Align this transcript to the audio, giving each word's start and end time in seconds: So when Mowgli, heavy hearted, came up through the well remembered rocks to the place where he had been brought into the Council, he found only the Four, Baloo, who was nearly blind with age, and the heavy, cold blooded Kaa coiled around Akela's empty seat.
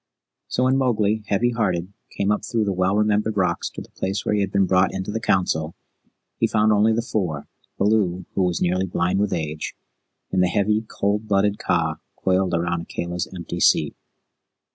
So 0.47 0.63
when 0.63 0.77
Mowgli, 0.77 1.23
heavy 1.27 1.51
hearted, 1.51 1.93
came 2.17 2.31
up 2.31 2.43
through 2.43 2.65
the 2.65 2.73
well 2.73 2.95
remembered 2.95 3.37
rocks 3.37 3.69
to 3.69 3.81
the 3.83 3.91
place 3.91 4.25
where 4.25 4.33
he 4.33 4.41
had 4.41 4.51
been 4.51 4.65
brought 4.65 4.91
into 4.91 5.11
the 5.11 5.19
Council, 5.19 5.75
he 6.39 6.47
found 6.47 6.71
only 6.71 6.91
the 6.91 7.03
Four, 7.03 7.47
Baloo, 7.77 8.25
who 8.33 8.41
was 8.41 8.63
nearly 8.63 8.87
blind 8.87 9.19
with 9.19 9.31
age, 9.31 9.75
and 10.31 10.41
the 10.41 10.47
heavy, 10.47 10.81
cold 10.87 11.27
blooded 11.27 11.59
Kaa 11.59 11.99
coiled 12.15 12.55
around 12.55 12.81
Akela's 12.81 13.27
empty 13.31 13.59
seat. 13.59 13.95